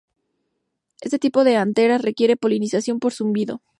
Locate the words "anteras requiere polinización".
1.57-2.99